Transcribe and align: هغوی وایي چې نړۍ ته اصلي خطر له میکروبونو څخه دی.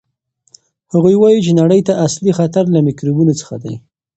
هغوی 0.93 1.15
وایي 1.19 1.39
چې 1.45 1.57
نړۍ 1.61 1.81
ته 1.87 1.93
اصلي 2.05 2.31
خطر 2.39 2.63
له 2.73 2.79
میکروبونو 2.87 3.33
څخه 3.41 3.55
دی. 3.63 3.75